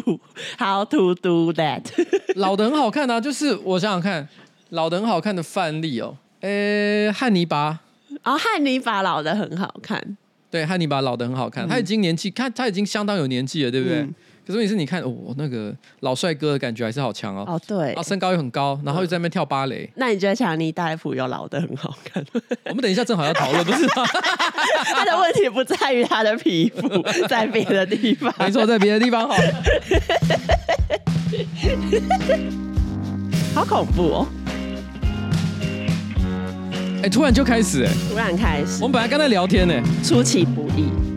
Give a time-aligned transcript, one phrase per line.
[0.00, 0.20] to
[0.58, 1.82] how to do that。
[2.36, 4.28] 老的很好看啊，就是我想想看，
[4.70, 7.80] 老的很好看的范例哦，诶，汉尼拔。
[8.24, 10.16] 哦，汉尼拔老的很好看。
[10.50, 14.00] 对，汉尼拔老的很好看，嗯、他已经年纪，他他已经相当有年纪了，对不对？
[14.00, 17.44] 嗯可是问题是，你看哦，那个老帅哥的感觉还是好强哦。
[17.46, 19.88] 哦，对，啊，身高又很高，然后又在那边跳芭蕾。
[19.94, 22.24] 那你觉得强尼大夫又老的很好看？
[22.66, 24.04] 我们等一下正好要讨论，不是吗？
[24.92, 26.88] 他的问题不在于他的皮肤，
[27.28, 28.34] 在别的地方。
[28.40, 29.34] 没错，在别的地方好。
[33.54, 34.26] 好恐怖哦！
[37.04, 38.82] 哎，突然就开始哎，突然开始。
[38.82, 41.11] 我们本来刚才聊天呢，出其不意。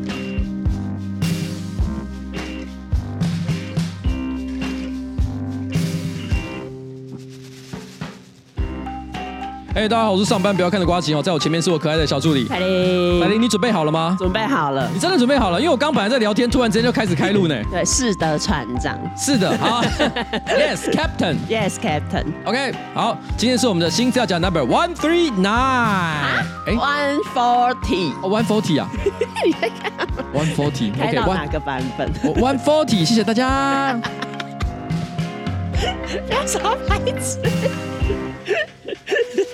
[9.76, 12.46] 哎、欸，大家好，我是上班不要看的瓜吉哦，在我前面是我可爱的小助理。
[12.46, 14.16] 凯琳，凯琳，你准备好了吗？
[14.18, 14.90] 准备好了。
[14.94, 15.60] 你真的准备好了？
[15.60, 17.56] 因为我刚本来在聊天，突然之间就开始开录呢。
[17.70, 18.98] 对，是的，船长。
[19.18, 19.84] 是的，好。
[20.48, 21.36] Yes, Captain.
[21.50, 22.24] Yes, Captain.
[22.46, 25.44] OK，好，今天是我们的新资料夹 Number One Three Nine。
[25.52, 28.14] 哎，One Forty。
[28.23, 28.88] 哦，One Forty 啊。
[29.45, 29.92] 你在看
[30.34, 30.94] ？One Forty。
[30.98, 34.00] 开到哪个版本？One Forty，谢谢大家。
[35.76, 37.39] 不要耍白痴。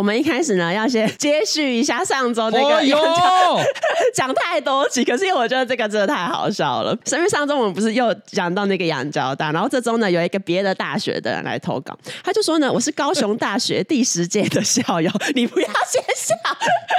[0.00, 2.82] 我们一开始呢，要先接续一下上周那个
[4.14, 6.96] 讲、哦、 太多集，可是因为我觉得这个真的太好笑了。
[7.12, 16.34] 因为上周我们不是又讲到那个杨交大，然后这周呢有一个别的大学的人来投稿，他就说呢，我是高雄大学第十届的校友， 你不要先笑。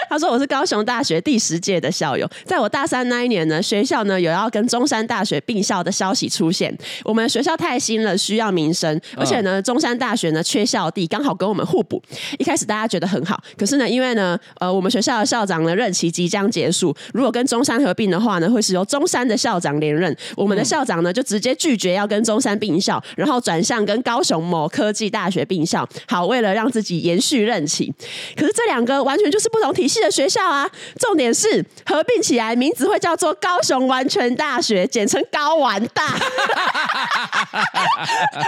[0.08, 6.72] 他说我是高雄大学第十届的校友，在我大三那一年呢，学校呢有要跟中山大学并校的消息出现，
[7.04, 12.00] 我们学校太新了，需要名声，而且呢中山大学呢缺校地，刚好跟我们互补。
[12.38, 12.91] 一开始大家。
[12.92, 20.14] 觉得很好，可是呢，因为呢，呃，我们学校的校长呢任期即将结束，如果跟中山合并的话呢，会是由中山的校长连任。
[20.36, 25.88] 我们的校长呢，就直接拒绝要跟中山并校，然后转向跟高雄某科技大学并校。
[26.06, 27.94] 好，为了让自己延续任期，
[28.36, 30.70] 可是这两个完全就是不同体系的学校啊。
[31.00, 36.04] 重点是合并起来名字会叫做高雄完全大学，简称高完大。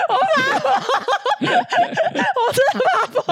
[0.09, 0.71] 我发疯，
[1.47, 3.23] 我真的发疯。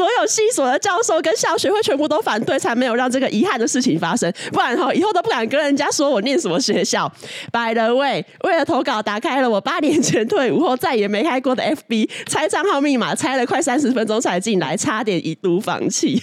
[0.00, 4.32] 所有系所的教授跟校学会全部都反对，才没有让这个遗憾的事情发生。
[4.50, 7.06] 不然哈，以后都不敢跟人家说我念什么学校。
[7.52, 16.18] By the way，为了投稿，打开了我八年前退伍后 再也没开过的 FB，猜账号密码，猜了快三十分钟才进来，差点一度放弃。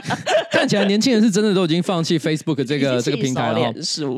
[0.50, 3.72] 看起来年轻人是真的都已经放弃 Facebook 这个这个平台了。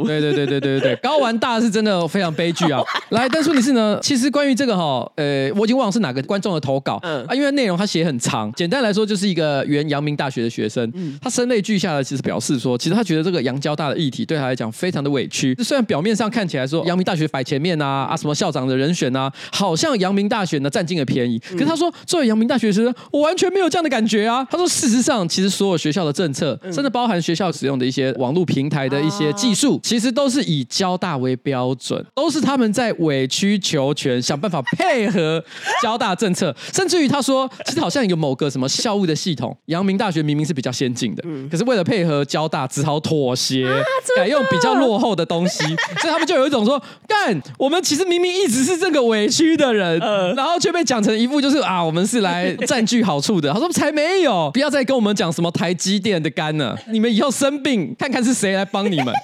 [0.07, 2.81] 对对对对对对对，高玩大是真的非常悲剧啊！
[3.09, 7.51] 来，但是问题是呢，其实关于这个哈，呃，我已经忘了是哪个观众的投稿，嗯啊，因为。
[7.51, 15.55] 内容他写很长，简单来说就是一个原阳明大学的学生，他声泪俱下的其实表示说，其实他觉得这个阳交大的议题对他来讲非常的委屈。
[15.63, 24.47] 虽然表面上看起来说阳明大学摆前面啊啊什么校长的人选啊，好像阳明大学呢占尽了便宜，可是他说作为阳明大学生，我完全没有这样的感觉啊。
[24.51, 35.43] 他说事实上，其实所有学校的政策，甚至包含学校使用的一些网络平台的一些技术，其实都是以交大为标准，都是他们在委曲求全，想办法配合
[35.83, 37.51] 交大政策，甚至于他说。
[37.67, 43.79] 其实好像有某个什么校务的系统，阳明大学明明是比较先进的，嗯、可是为了配合交大，只好妥协，啊、
[44.17, 45.65] 改用比较落后的东西，
[46.01, 53.53] 所以他们就有一种说，干，我们其实明明一直是这个委屈的人，呃、然后却被讲成一副就是啊，我们是来占据好处的。
[53.53, 59.15] 他说才没有，不要再跟我们讲什么台积电的干了，你们以后生病看看是谁来帮你们。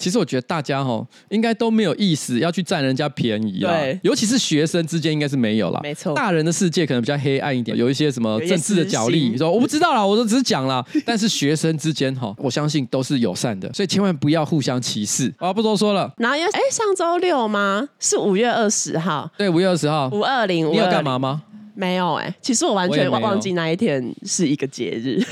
[0.00, 5.78] 其实我觉得大家哈，应该都没有意思要去占人家便宜啊，对尤其是学生之间应该是没有啦。
[5.82, 10.82] 没错，大人的世界可能比较黑暗一点，有一些什么政治的角力，说我不知道啦，我都只是讲啦。
[11.04, 15.30] 但是学生之间哈，我相信都是友善的，所以千万不要互相歧视。
[15.36, 16.10] 啊，不多说了。
[16.16, 17.86] 然后因为哎，上周六吗？
[17.98, 19.30] 是五月二十号。
[19.36, 20.08] 对，五月二十号。
[20.08, 20.66] 五二零。
[20.70, 21.42] 你有干嘛吗？
[21.74, 25.22] 没有哎，其实我完全忘记那一天是一个节日。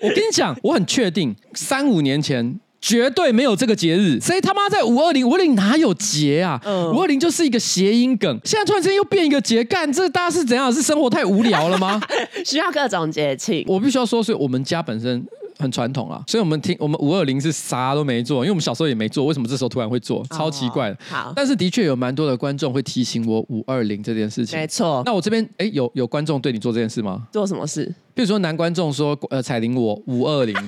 [0.00, 2.58] 我跟你讲，我很确定，三五年前。
[2.86, 5.28] 绝对没有这个节日，谁他妈在五二零？
[5.28, 6.60] 五二零哪有节啊？
[6.64, 10.72] 五二零就是一个谐音梗，现在突然之间又变一个节，干这大家是怎样？
[10.72, 12.00] 是生活太无聊了吗？
[12.46, 13.64] 需要各种节庆。
[13.66, 15.26] 我必须要说，是我们家本身
[15.58, 20.24] 很传统啊，所以我们听我们五二零是啥都没做，因为我们小时候也没做，为什么这时候突然会做？
[20.30, 24.56] 超奇怪好，但是的确有蛮多的观众会提醒我五二零这件事情。
[24.56, 25.02] 没错。
[25.04, 27.26] 那我这边哎，有有观众对你做这件事吗？
[27.32, 27.92] 做什么事？
[28.16, 30.56] 比如说男观众说，呃，彩铃我五二零。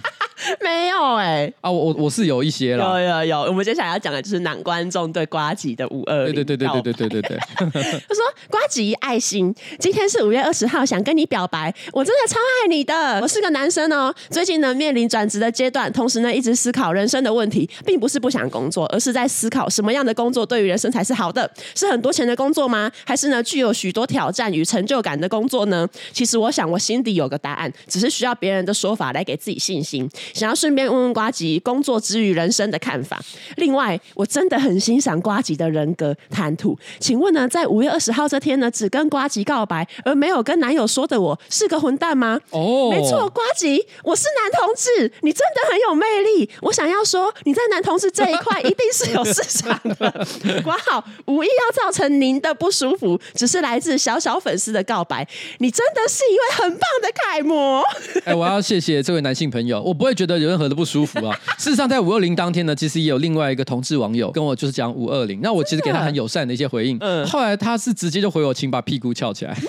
[0.62, 1.54] 没有哎、欸。
[1.62, 3.00] 啊，我我我是有一些了。
[3.02, 6.34] 有有有，我们接下来要讲的就是男观众对瓜吉的五二零。
[6.34, 7.38] 对对对对对对对对对。
[7.58, 7.64] 他
[8.14, 13.18] 说：“瓜吉爱心，今天是五月二十号，想跟你表白，我真的超爱你的。
[13.20, 21.50] 我是个男生哦，最近呢面临转职的阶段，同时呢一直思考人生的问题，并不是不想工作，而是在思考什么样的工作对于人生才是好的？
[21.74, 22.90] 是很多钱的工作吗？
[23.04, 25.88] 还是呢具有许多挑战与成就感的工作呢？
[26.12, 30.08] 其实我想我心底有个答案，只是需要别人的说法来给自己信心。
[30.35, 33.20] 想要顺便问问瓜吉工作之余人生的看法。
[33.56, 36.79] 另外，我真的很欣赏瓜吉的人格谈吐。
[36.99, 42.40] 请问呢，在五月二十号这天呢，只跟瓜吉告白而没有跟男友说的我是个混蛋吗？
[42.50, 42.90] 哦，oh.
[42.93, 46.50] 没错，瓜吉，我是男同志，你真的很有魅力。
[46.62, 50.26] 我想要说，你在男同志这一块一定是有市场的。
[50.62, 55.26] 瓜号无意要造成您的不舒服，只是来自小小粉丝的告白。
[55.58, 57.82] 你真的是一位很棒的楷模。
[58.25, 61.38] 哎，我要谢谢这位男性朋友，我不会觉得有任何的不舒服啊。
[61.58, 66.96] 事实上，在五二零当天呢，其实也有另外一个同志网友跟我就是讲五二零，那我其实给他很友善的一些回应。
[67.00, 69.56] 嗯，后来他是直接就回我，请把屁股翘起来。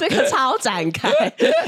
[0.00, 1.10] 这个超展开，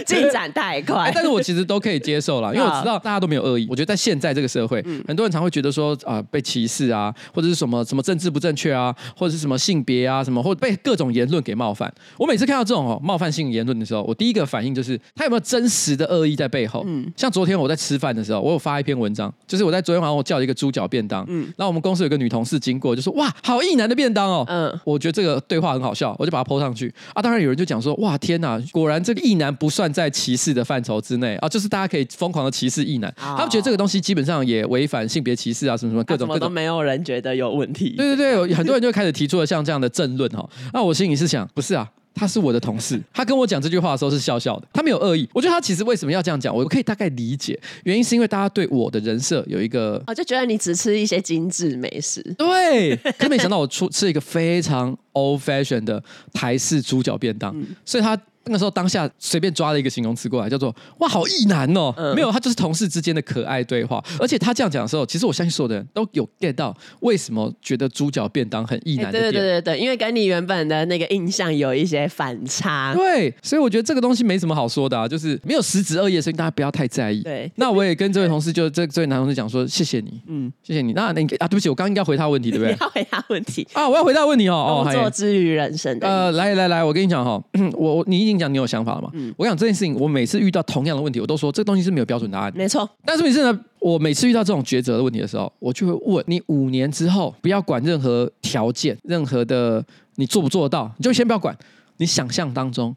[0.07, 1.05] 进展太快。
[1.05, 3.67] 欸，但是我其实都可以接受了，因为我知道大家都没有恶意。
[3.69, 11.93] 我觉得在现在这个社会，嗯、很多人常会觉得说啊、呃，被歧视啊，或者是什么什么政治不正确啊，或者是什么性别啊，什么或者被各种言论给冒犯。
[12.17, 16.83] 我每次看到这种哦冒犯性言论的时候，我第一个反应就是他有没有真实的恶意在背后？
[16.87, 27.23] 嗯，像昨天我在吃饭的时候，我有发一篇文章，就是我在昨天晚上我叫了一个猪脚便当，嗯，然后我们公司有个女同事经过，就说哇，好异男的便当哦，嗯，我觉得这个对话很好笑，我就把它 po 上去啊。
[27.23, 37.91] 当然有人就讲说哇，天哪，果然这个异男不算在歧视的范畴之内啊，就是大家可以疯狂的歧视异男，哦、他们觉得这个东西基本上也违反性别歧视啊，什么什么各种各种，都没有人觉得有问题。
[37.97, 40.49] 对对对，很多人就开始提出了像这样的政论哈。
[40.73, 41.89] 那我心里是想，不是啊。
[42.17, 45.29] 他是我的同事，他跟我讲这句话的时候是笑笑的，他没有恶意。
[45.35, 56.03] 我觉得他其实为什么要这样讲，我可以大概理解，原因是因为大家对我的人设有一个，我就觉得你只吃一些精致美食，对，可没想到我出吃一个非常 old fashion 的
[56.33, 58.19] 台式猪脚便当，嗯、所以他。
[58.47, 64.03] 那个时候当下随便抓了一个形容词过来，叫做“哇，好意男哦”，嗯、没有，他就是同事之间的可爱对话。
[64.21, 69.33] 而且他这样讲的时候，其实我相信所有的人都有 get 到为什么觉得猪脚便当很意男的点。
[69.33, 72.95] 对对对对，因为跟你原本的那个印象有一些反差。
[72.95, 77.23] 对，所以我觉得这个东西没什么好说的啊，就是没有实质恶意，所以大家不要太在意。
[77.23, 80.93] 对，那我也跟这位同事，就这这位男同事讲说，谢谢你， 嗯，谢谢你。
[80.93, 82.73] 那那你啊，对不起，我刚刚应该回他问题，对不对？
[82.73, 84.83] 你 要回答问题 啊，我要回答问题哦。
[84.85, 86.07] 工作之于人生的。
[86.07, 87.43] 呃，来来来，我跟你讲哈，
[87.75, 89.11] 我你已经讲你有想法了吗？
[89.15, 92.53] 嗯、我讲这件事情，我每次遇到同样的问题，我都说这个东西是没有标准答案。
[92.55, 99.85] 没错，但是每次呢，我每次遇到这种抉择的问题的时候，我就会问你：五年之后，不要管任何条件，任何的
[100.17, 101.57] 你做不做得到，你就先不要管。
[101.99, 102.95] 你想象当中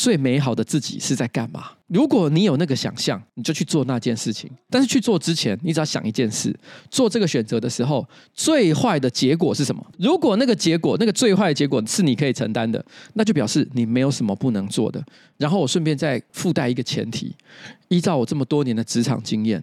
[0.00, 1.72] 最美好的自己是在干嘛？
[1.88, 4.50] 如果你有那个想象，你就去做那件事情。
[4.70, 6.58] 但是去做之前，你只要想一件事：
[6.90, 9.86] 做这个选择的时候，最坏的结果是什么？
[9.98, 12.82] 如果那个结果，那个最坏的结果是你可以承担的，
[13.12, 15.04] 那就表示你没有什么不能做的。
[15.36, 17.36] 然后我顺便再附带一个前提：
[17.88, 19.62] 依照我这么多年的职场经验，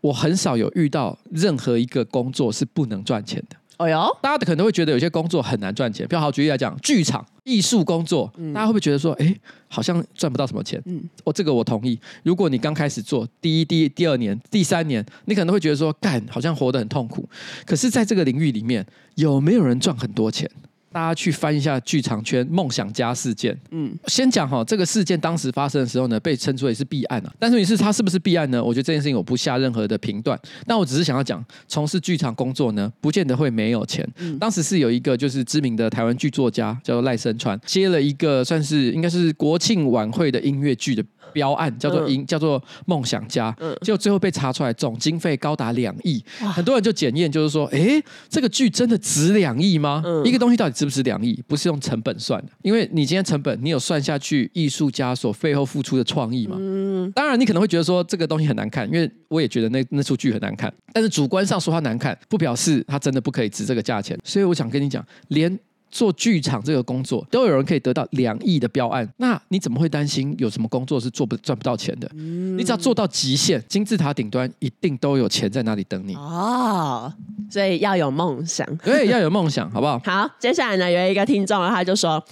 [0.00, 3.56] 我很少有遇到任何一个工作是不能赚钱的。
[3.80, 6.06] 哦哟，大家可能会觉得有些工作很难赚钱。
[6.06, 9.34] 比如好举例来讲，剧场艺术工作，嗯、大家会不会觉得说，哎，
[9.68, 10.78] 好像赚不到什么钱？
[10.84, 11.98] 嗯，我、哦、这个我同意。
[12.22, 17.26] 如果你刚开始做第一、第一第二年、第三年，你可能会觉得说，干好像活得很痛苦。
[17.64, 20.50] 可是，在这个领域里面，有没有人赚很多钱？
[20.92, 23.56] 大家去翻一下剧场圈梦想家事件。
[23.70, 27.32] 嗯，先讲哈，这个事件当时发生的时候呢，被称之为是弊案啊。
[27.38, 28.62] 但是你是它是不是弊案呢？
[28.62, 30.38] 我觉得这件事情我不下任何的评断。
[30.66, 34.06] 但我只是想要讲，从事剧场工作呢，不见得会没有钱。
[34.18, 41.04] 嗯，当时是有一个就是知名的台湾剧作家叫做赖声川，接了一个算是应该是国庆晚会的音乐剧的。
[41.30, 46.22] 标案叫做赢，叫做梦想家，嗯，结果最后被查出来总经费高达两亿，
[46.54, 50.02] 很多人就检验，就是说，哎，这个剧真的值两亿吗？
[50.04, 51.42] 嗯、一个东西到底值不值两亿？
[51.46, 56.56] 不是用成本算的，因为你今天成本你有算下去，艺术家所背后付出的创意吗？
[56.58, 64.18] 嗯，当然你可能会觉得说这个东西很难看，因为我也觉得那那出剧很难看，但是主观上说它难看，不表示它真的不可以值这个价钱。
[64.24, 65.58] 所以我想跟你讲，连。
[65.90, 72.10] 做剧场这个工作，都有人可以得到两亿的标案，那你怎么会担心有什么工作是做不赚不到钱的？
[72.14, 76.14] 嗯、你只要做到极限，金字塔顶端一定都有钱在那里等你。
[76.14, 77.12] 哦，
[77.50, 80.00] 所以要有梦想，对，要有梦想，好不好？
[80.04, 82.22] 好，接下来呢，有一个听众他就说，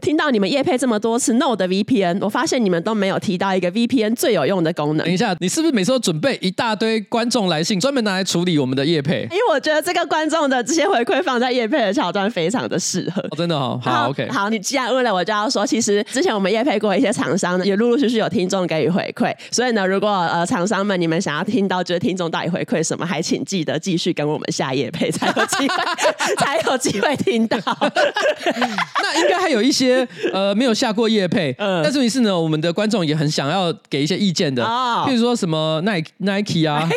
[0.00, 5.04] 听到你们夜配这么多次 Nord VPN，我发现你们都没有提到一个 VPN 最有用的功能。
[5.04, 9.22] 等一下，你是不是每次都准备一大堆观众来信，专门拿来处理我们的夜配？
[9.30, 13.22] 因为我觉得这个观众的这些回馈放在夜配的桥段非常的适合。
[13.22, 19.34] 哦、真的哦，好，好，OK，好，你既然问了，我就要说，其实之前我们夜配过一些厂商呢，也陆陆续续有听众给予回馈。
[19.50, 27.58] 所以呢，如果呃厂商们你们想要听到就是听众到底回馈什么，还请记得继续跟我们下夜配，才有机会才有机会听到。
[29.02, 29.85] 那应该还有一些
[30.32, 36.88] 呃没有下过夜配，嗯，但是于是呢，我们的观众也很想要给一些意见的，哦，譬如说什么 Nike Nike 啊，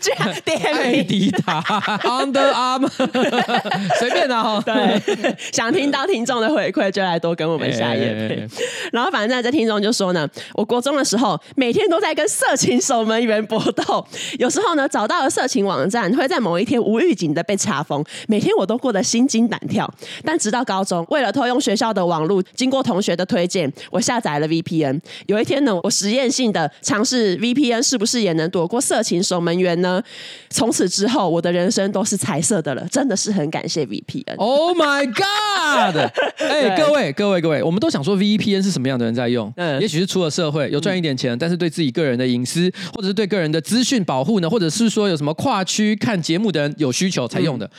[0.00, 1.60] 这样艾迪达
[2.04, 2.88] Under Armour，
[3.98, 8.46] 随便的哈，对，想听到听众的回馈，就来多跟我们下夜配。
[8.92, 14.06] 然后反正这听众就说呢，我国中的时候每天都在跟色情守门员搏斗，
[14.38, 19.92] 有时候呢找到了色情网站，会在某一天无预警的被查封，每天我都过得心惊胆跳。
[20.24, 25.00] 但直到高中，为了偷用学校的网络，经过同学的推荐，我下载了 VPN。
[25.26, 30.02] 有一天呢，我实验性的尝试 VPN 是不是也能躲过色情守门员呢？
[30.50, 34.36] 从此之后，我的人生都是彩色的了，真的是很感谢 VPN。
[34.36, 36.10] Oh my God！
[36.38, 39.52] 哎，各位各位各位，我们都想说 VPN 是什么样的人在用？
[39.56, 47.66] 嗯，也许是出了社会有赚一点钱，嗯，但是对自己个人的隐私或者是对个人的资讯保护呢，或者是说有什么跨区看节目的人有需求才用的。
[47.66, 47.70] 嗯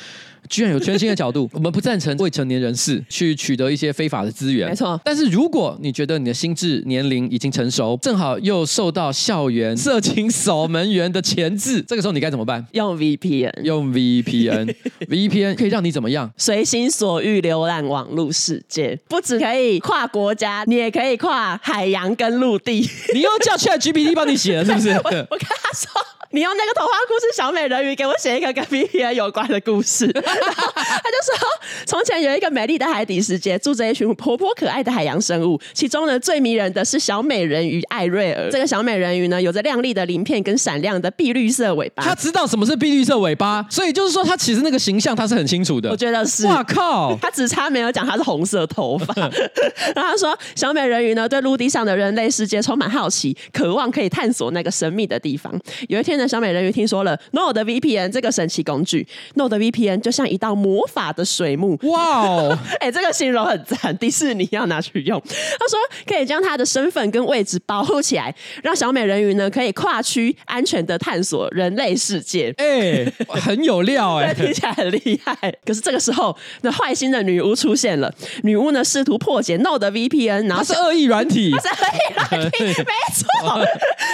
[0.50, 4.70] 居然有全新的角度， 我们不赞成未成年人士去取得一些非法的资源。
[4.70, 12.66] 没错，但是如果你觉得你的心智年龄已经成熟，正好又受到校园色情守门员的钳制， 这个时候你该怎么办？
[12.72, 16.32] 用 VPN，用 VPN，VPN 可以让你怎么样？
[16.38, 22.88] 随心所欲浏览网络世界，不只可以跨国家，你也可以跨海洋跟陆地。
[23.14, 24.90] 你又叫 ChatGPT 帮你写了，是不是？
[25.04, 25.90] 我我跟他说。
[26.32, 31.48] 你用那个童话故事小美人鱼给我写一个跟 VPN 有关的故事， 他就说，
[31.86, 38.50] 从前有一个美丽的海底世界，住着一群活泼可爱的海洋生物，其中呢最迷人的是小美人鱼艾瑞尔。
[38.52, 42.04] 这个小美人鱼呢有着亮丽的鳞片跟闪亮的碧绿色尾巴。
[42.04, 45.90] 他知道什么是碧绿色尾巴，所以就是说他其实那个形象他是很清楚的。
[45.90, 46.46] 我觉得是。
[46.46, 47.18] 哇靠！
[47.22, 49.14] 他只差没有讲他是红色头发。
[49.96, 55.58] 然后他说，小美人鱼呢对陆地上的人类世界充满好奇，渴望可以探索那个神秘的地方。
[55.88, 56.18] 有一天。
[56.28, 61.80] 那小美人鱼听说了 Nord VPN 这个神奇工具，Nord VPN 就像一道魔法的水幕。
[61.84, 65.18] 哇哦，哎，这个形容很赞，迪士尼要拿去用。
[65.22, 72.54] 他说可以将他的身份跟位置保护起来，让小美人鱼呢可以跨区安全的探索人类世界。
[72.58, 75.34] 哎，很有料哎， 听起来很厉害。
[75.66, 78.14] 可是这个时候，那坏心的女巫出现了。
[78.44, 83.28] 女巫呢试图破解 Nord VPN，然后是恶意软体，是恶意软体， 没错。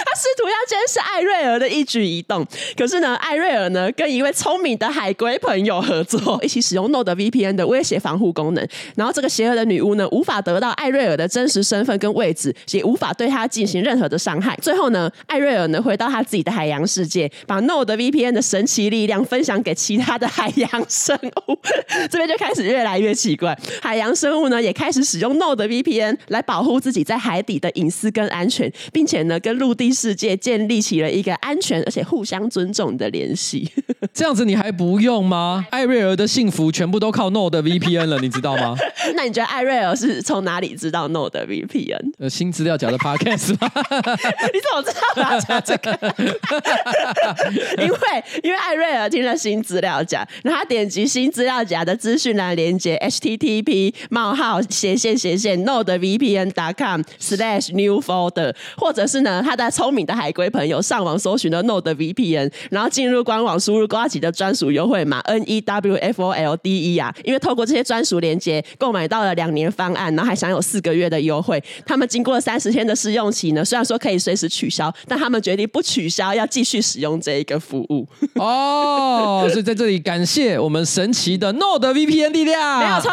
[0.04, 2.44] 他试图要监视艾瑞尔的一举移动，
[2.76, 8.68] 可是呢，艾瑞尔呢跟一位聪明的海龟朋友合作， 一起使用 Node VPN 的威胁防护功能。
[8.96, 14.58] 然后这个邪恶的女巫呢，无法得到艾瑞尔的真实身份跟位置，也无法对他进行任何的伤害。
[14.60, 21.56] 最后呢，艾瑞尔呢回到他自己的海洋世界，把 Node VPN 的神奇力量分享给其他的海洋生物。
[22.10, 33.70] 这边就开始越来越奇怪，海洋生物呢也开始使用 Node VPN 来保护自己在海底的隐私跟安全，并且呢跟陆地世界建立起了一个安全而且互相尊重的联系，
[34.12, 35.66] 这样子你还不用吗？
[35.70, 38.76] 艾瑞尔的幸福全部都靠 Nord VPN 了，你知道吗？
[39.16, 42.12] 那你觉得艾瑞尔是从哪里知道 Nord VPN？
[42.18, 43.70] 呃，新资料夹的 Podcast 吗？
[44.52, 46.14] 你怎么知道我要讲这个？
[47.78, 47.98] 因为
[48.42, 66.94] 因为艾瑞尔听了新资料夹，然后他点击新资料夹的资讯栏连接 http 冒号斜线斜线 nordvpn.com slash new folder，或者是呢，他的聪明的海龟朋友上网搜寻了 Nord VPN，然后进入官网，输入瓜吉的专属优惠码 N E W F O L D
[66.94, 71.62] E 啊，因为透过这些专属连接购买到了两年方案，然后还享有四个月的优惠。
[71.86, 78.06] 他们经过了三十天的试用期呢，虽然说可以随时取消，但他们决定不取消，要继续使用这一个服务。
[78.36, 83.10] 哦，所以在这里感谢我们神奇的 Node VPN 力量，没有错，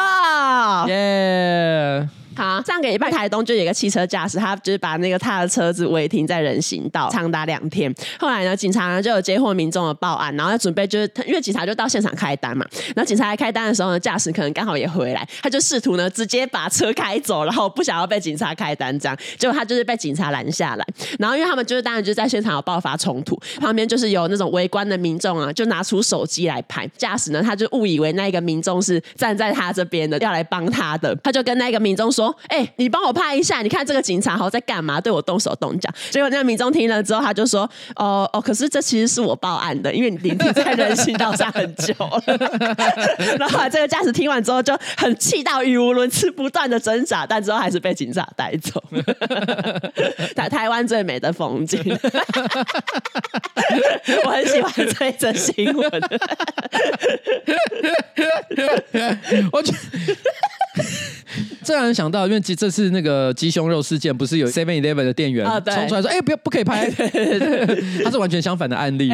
[0.88, 2.21] 耶、yeah。
[2.34, 7.94] 好，上个礼拜台东就有一个汽车驾驶，他就是把那个他的车子违停在人行道长达两天。
[8.18, 12.66] 后来呢，警察呢就有接获民众的报案，然后准备就是因为警察就到现场开单嘛。
[12.96, 19.18] 然后警察来开单的时候呢，驾驶可能刚好也回来，他就试图呢直接把车开走，然后不想要被警察开单这样。
[19.38, 20.86] 结果他就是被警察拦下来。
[21.20, 26.90] 然后因为他们就是当然就在现场有爆发冲突，旁边就是有那种围观的民众啊，就拿出手机来拍。
[26.98, 32.21] 驾驶呢，他就误以为那个民众是站在他这边的，要来帮他的，他就跟那个民众说。
[32.22, 35.02] 说：“哎、欸，你帮我拍一下，你看这个警察好在干嘛？
[35.02, 42.22] 对我动手动脚。”结果那个民众听了之后，他就说：“哦哦，可是这其实是我报案的，因为你停在人行道上很久了。
[43.40, 48.84] ”然后这个驾驶听完之后就很气到语无伦次，不断的挣扎，但之后还是被警察带走。
[50.36, 51.82] 台台湾最美的风景，
[54.26, 55.90] 我很喜欢这一则新闻。
[59.52, 59.78] 我觉得。
[61.64, 66.90] 这让人想到，因为这次那个鸡胸肉事件，不是有 Seven Eleven 的店员冲出来说：“哎、欸，不要，不可以拍。
[68.04, 69.10] ”他是完全相反的案例。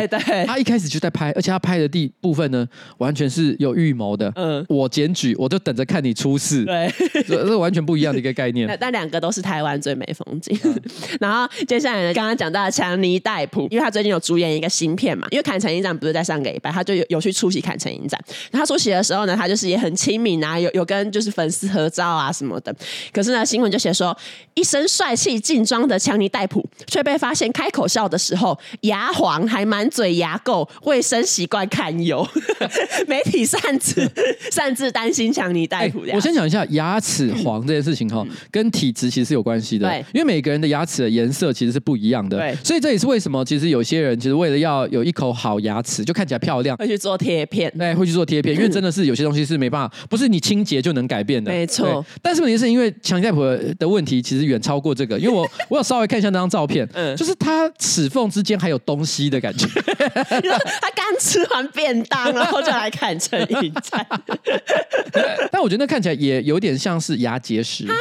[0.46, 4.32] 他一开始就在拍，而且他拍的第部分呢，完全是有预谋的。
[4.36, 6.64] 嗯，我检举，我就等着看你出事。
[6.66, 6.92] 对，
[7.28, 8.76] 这是完全不一样的一个概念。
[8.80, 10.58] 但两个都是台湾最美风景。
[10.64, 10.82] 嗯、
[11.20, 18.20] 然后接下来呢，刚刚讲到的强尼戴普，因为他最近有主演一个新片嘛，因为坎城影展不是在上个礼拜，他就有有去出席坎城影展。
[18.52, 22.32] 他出席的时候呢，他就是也很亲民啊，有有跟就是粉丝合照啊。
[22.32, 22.76] 什么的，
[23.12, 24.16] 可是呢，新闻就写说，
[24.54, 32.28] 一身帅气劲装的强尼戴普，却被发现开口笑的时候牙黄，还满嘴牙垢，卫生习惯堪忧。
[33.08, 34.08] 媒体擅自
[34.52, 36.04] 擅自担心强尼戴普。
[36.14, 39.88] 我先讲一下牙齿黄这件事情哈，跟体质其实是有关系的。
[39.88, 42.38] 对，因为每个人的牙齿的颜色其实是不一样的。
[42.38, 47.74] 对，所以这也是为什么，其实有些人其实为了要有一口好牙齿，就看起来漂亮，会去做贴片。
[47.78, 51.52] 对，会去做贴片，因为真的是有些东西是没办法，不是你清洁就能改变的。
[51.52, 52.06] 没错。
[52.22, 53.42] 但是问题是因为强尼戴普
[53.80, 59.68] 的问题其实远超过这个，因为我 我有稍微看一下那张照片，嗯，就是他齿缝之间还有东西的感觉，
[60.82, 64.06] 他刚吃完便当，然后就来看成 影展，
[65.52, 67.94] 但我觉得那看起来也有点像是牙结石啊。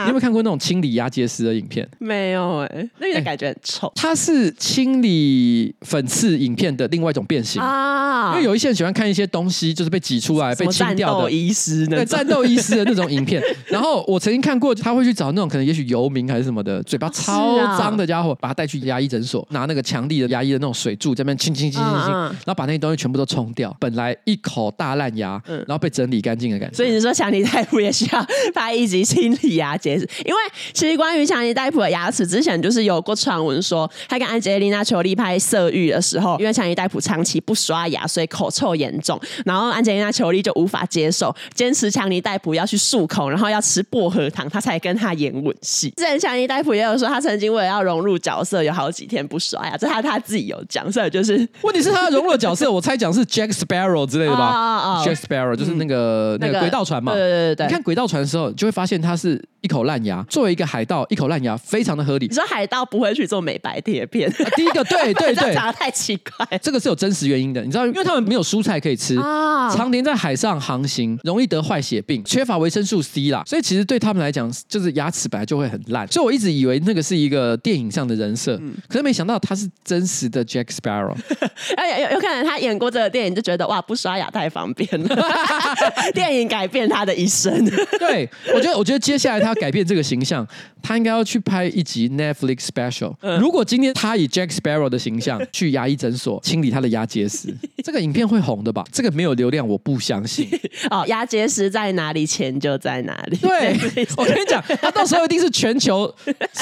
[0.00, 1.88] 你有没有看过那种清理牙结石的影片？
[1.98, 3.86] 没有哎、欸，那个感觉很臭。
[3.88, 11.30] 欸、它是清理粉刺影片的另外一种变形啊，因为有一些人喜欢看一些东西，就是被挤出来、被清掉的。
[11.30, 13.42] 医师对战斗医师的那种影片。
[13.66, 23.74] 然后我曾经看过，他会去找那种可能也许游民还是什么的，嘴巴超脏的家伙，把他带去牙医诊所，拿那个强力的牙医的那种水柱在那边清清清清清，然后把那些东西全部都冲掉。
[23.78, 26.76] 本来一口大烂牙，然后被整理干净的感觉。
[26.76, 30.08] 所以你说强尼戴普也需要 拍一集清理牙结石？
[30.24, 30.40] 因为
[30.72, 39.20] 其实关于强尼戴普的牙齿，之前就是有过传闻说，他跟安吉丽娜·裘丽拍《色欲》的时候，因为强尼戴普长期不刷牙，所以口臭严重。
[39.44, 45.90] 然后安吉丽娜·裘丽就无法接受，坚持强尼戴普要去漱口，然后要吃薄荷糖，他才跟他演吻戏。
[45.96, 50.90] 之前强尼戴普也有说，他曾经为了要融入角色，有好几天不刷牙，这他他自己有讲。
[50.92, 57.12] 所以就是问题是他融入的角色，我猜讲是 Jack Sparrow 之类的吧？Jack Sparrow 就是那个、嗯、那个轨道船嘛？
[57.12, 59.42] 对对对对，你看轨道船的时候，就会发现他是。
[59.60, 62.28] 一口烂牙，作为一个海盗，一口烂牙非常的合理。
[62.28, 64.30] 你说海盗不会去做美白贴片？
[64.30, 66.58] 啊、第一个，对对 对，长得太奇怪。
[66.58, 76.06] 这个是有真实原因的，你知道，因为他们没有蔬菜可以吃啊，常年在海上航行，容易得坏血病，缺乏维生素 C 啦，所以其实对他们来讲，就是牙齿本来就会很烂。
[76.08, 81.16] 所以我一直以为那个是一个电影上的人设，嗯、可是没想到他是真实的 Jack Sparrow。
[81.76, 85.16] 哎，有有可能他演过这个电影，就觉得哇，不刷牙太方便了。
[86.14, 87.52] 电影改变他的一生。
[87.98, 89.48] 对，我觉得，我觉得接下来他。
[89.48, 90.46] 要改变这个形象，
[90.82, 93.14] 他应该要去拍一集 Netflix special。
[93.40, 97.48] 如果今天他以 Jack Sparrow 的形象去牙医诊所清理他的牙结石，
[97.82, 98.84] 这个影片会红的吧？
[98.92, 100.46] 这个没有流量，我不相信。
[100.90, 103.36] 哦，牙结石在哪里，钱就在哪里。
[103.36, 103.76] 对，
[104.16, 106.12] 我跟你讲，他到时候一定是全球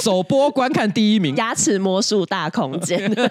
[0.02, 1.34] 首播观看第一名。
[1.36, 3.28] 牙齿魔术大空间， 因为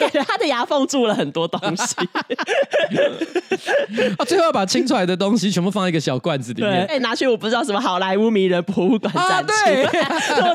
[0.00, 1.94] 感觉他的牙缝住了很多东西。
[4.18, 9.52] 他最后要把清出来的东西全部放在一个小罐子里面，对，拿去我不知道什么好莱坞迷人博物馆展出。
[9.64, 9.86] 对，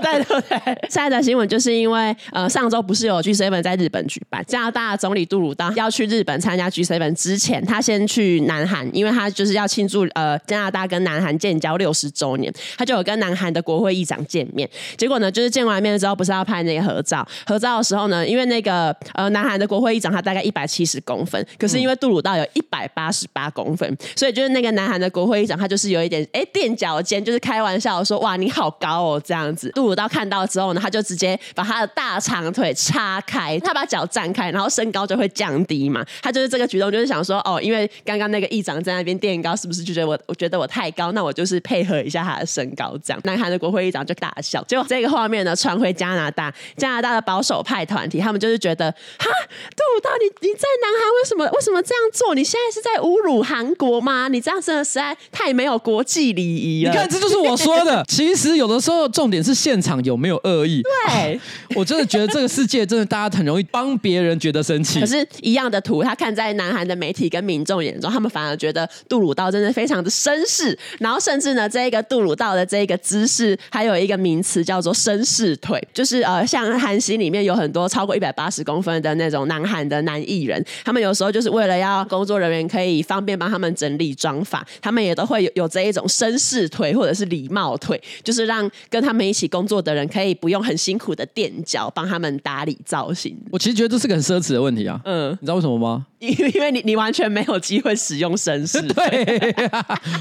[0.01, 0.89] 对对对。
[0.89, 14.69] 下一则新闻就是因为呃上周不是有 G7 在日本举办，加拿大总理杜鲁道要去日本参加 G7 之前，他先去南韩，因为他就是要庆祝呃加拿大跟南韩建交六十周年，他就有跟南韩的国会议长见面。
[14.97, 17.27] 结果呢，就是见完面之后，不是要拍那个合照？
[17.45, 29.69] 合照的时候呢，因为那个呃南韩的国会议长他大概一百七十公分，可是因为杜鲁道有一百八十八公分，所以就是那个南韩的国会议长他就是有一点哎垫脚尖，就是开玩笑说哇你好高哦这样子。
[29.71, 36.05] 杜鲁道看到之后呢，他就直接把他的大长腿叉开，他把脚站开，然后身高就会降低嘛。
[36.21, 43.21] 他就是这个举动，就是想说哦，因为刚刚那个议长在那边垫高，是不是就觉得我我觉得我太高，那我就是配合一下他的身高这样。
[43.23, 44.63] 南韩的国会议长就大笑。
[44.67, 49.25] 结果这个画面呢传回加拿大，加拿大的保守派团体他们就是觉得哈，
[49.75, 52.33] 杜鲁道你你在南韩为什么为什么这样做？
[52.33, 54.27] 你现在是在侮辱韩国吗？
[54.27, 56.91] 你这样真的实在太没有国际礼仪了。
[56.91, 58.03] 你看，这就是我说的。
[58.07, 60.81] 其实有的时候重点是现场有没有恶意。
[61.07, 61.39] 对，
[61.75, 64.99] 我真的觉得这个世界真的大家很容易帮别人觉得生气。
[64.99, 93.37] 可是，一样的图，他看在南韩的媒体跟民众眼中，他们反而觉得杜鲁道真的非常的绅士，然后甚至呢，这一个杜鲁道的这一个姿势还有一个名词叫做绅士腿，就是呃，像韩星里面有很多超过一百八十公分的那种南韩的男艺人，他们有时候就是为了要工作人员可以方便帮他们整理妆发，他们也都会有有这一种绅士腿或者是礼貌腿，就是让跟他们一起工作的人可以不用很辛苦的垫脚帮他们打理造型。
[93.51, 96.05] 我其实觉得这是个很奢侈的问题啊，嗯，你知道为什么吗？
[96.21, 99.55] 因为 因为你你完全没有机会使用绅士， 对，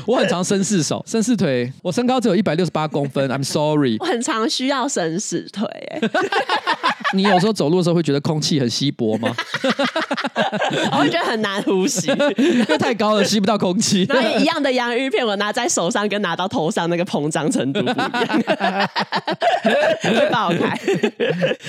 [0.06, 6.00] 我很常绅士手、绅士腿，我身高只有一百六十八公分，I'm sorry， 我很常需要绅士腿，哎，
[7.14, 9.34] 你有时候走路的时候会觉得空气很稀薄吗？
[10.92, 12.06] 我会觉得很难呼吸，
[12.38, 14.06] 因为太高了吸不到空气。
[14.08, 18.88] 然后一样的洋芋片，我拿在手上跟拿到头上那个膨胀程度不一样，
[20.02, 20.78] 会爆开。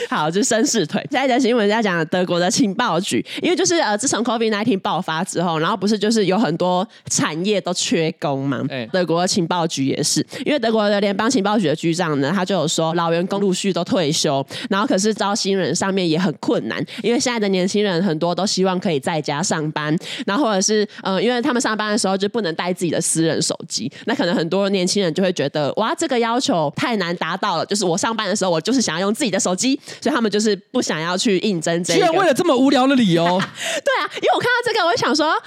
[0.10, 1.06] 好，就是绅士腿。
[1.12, 8.64] 下一则新闻要讲德国的情报局，因为就是呃自从 COVID-19 爆发之后，然后不是就是有很多产业都缺工嘛？
[8.70, 32.00] 欸、德国的情报局也是，因为德国的联邦情报局的局长呢，他就有说老员工陆续都退休，然后可是招新人上面也很困难，因为现在的年轻人很多都希望可以在家上班，然后或者是呃，因为他们上班的时候就不能带自己的私人手机，那可能很多年轻人就会觉得哇，这个要求太难达到了，就是我上班的时候我就是想要用自己的手机，所以他们就是不想要去应征这个。
[32.00, 33.24] 居然为了这么无聊的理由？
[33.84, 34.11] 对啊。
[34.16, 35.42] 因为我看到这个，我就想说。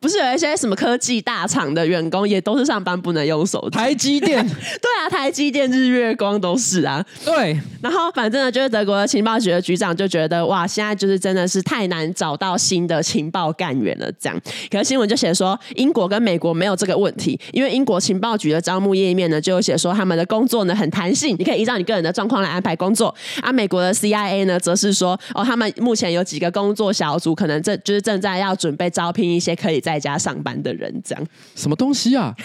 [0.00, 3.76] 不是有一些什么科技大厂的员工也都是上班不能用手机？
[3.76, 7.04] 台积电， 对啊，台积电、日月光都是啊。
[7.22, 14.10] 对，然后反正呢，就是德国的情报局的局长就觉得，哇，现在就是真的是太难找到新的情报干员了。
[14.18, 23.14] 这样，可是新闻就写说，英国跟美国没有这个问题，因为英国情报局的招募页面呢，就有写说他们的工作呢很弹性，你可以依照你个人的状况来安排工作。
[23.42, 31.26] 啊、美国的 CIA 呢，则是说，哦，他们目前有几个工作小组，可能正就是正在要准备招聘一些可以在家上班的人，这样
[31.56, 32.34] 什么东西啊？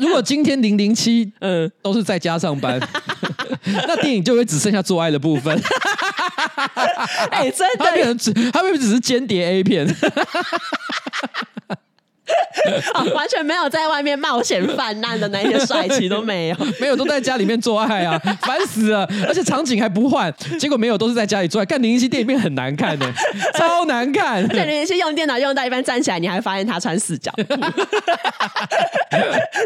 [0.00, 2.80] 如果今天零零七嗯都是在家上班，
[3.86, 5.54] 那电影就会只剩下做爱的部分。
[7.30, 9.86] 哎、欸，真的，他变成只他变成只是间谍 A 片？
[12.94, 19.08] 哦，完全没有在外面冒险犯难的那些帅气都没有， 没有都在家里面做爱啊， 烦死了！
[19.26, 21.64] 而且场景还不换，结果没有都是在家里做爱。
[21.64, 23.12] 看零零七电影片很难看呢，
[23.54, 24.42] 超难看。
[24.44, 27.44] 而且零零七用电脑用到一半站起来，你还发现他穿四角裤，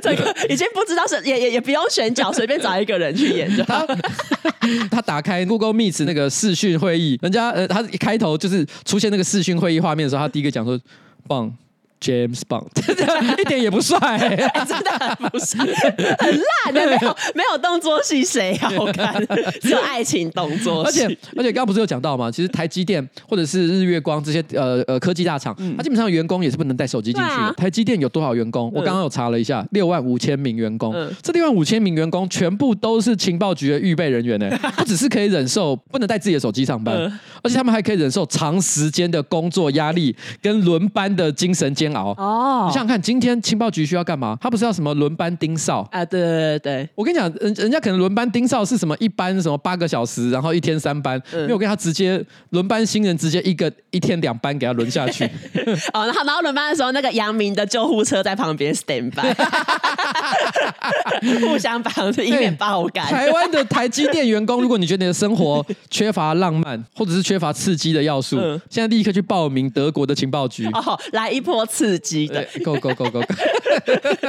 [0.02, 3.84] 这个已经不知道是也也也不用选角，随便找一个人去演就好。
[4.90, 10.78] 他打开 Google Meet 那个视讯会议，人家呃，他一开头就是出现那个视讯会议画面的时候，他第一个讲说
[11.26, 11.52] 棒。
[12.02, 12.66] James Bond，
[13.40, 15.64] 一点也不帅、欸欸，真的很不帅，
[16.18, 19.24] 很烂的，没有没有动作戏，谁好看？
[19.62, 21.04] 只有爱情动作戏。
[21.04, 22.30] 而且而且刚刚不是有讲到吗？
[22.30, 27.34] 其实台积电或者是日月光这些呃呃科技大厂，它、嗯、基本上员工也是不能带手机进去的。
[27.34, 28.70] 啊、台积电有多少员工？
[28.74, 30.92] 我刚刚有查了一下，六万五千名员工。
[30.94, 44.36] 嗯、这六万五千名员工全部都是情报局的预备人员呢、欸， 不只是可以忍受不能带自己的手机上班，嗯、而且他们还可以忍受长时间的工作压力跟轮班的精神煎熬哦，你想想看，今天情报局需要干嘛？
[44.40, 46.04] 他不是要什么轮班盯哨啊？
[46.04, 55.24] 对对对，我跟你讲，人人家可能轮班盯哨是什么一班什么八个小时，然后一天三班，嗯、因为我跟他直接轮班新人直接一个一天两班给他轮下去。
[55.94, 59.22] 哦，然后然后轮班的时候，那个杨明的救护车在旁边 stand by，
[61.40, 63.06] 互相帮着，以免爆肝。
[63.06, 72.26] 台湾的台积电员工，如果你觉得你的生活缺乏浪漫，或者是缺乏刺激的要素，嗯、现在立刻去报名德国的情报局，哦，来一波刺激。
[72.26, 73.22] 对，Go Go Go Go！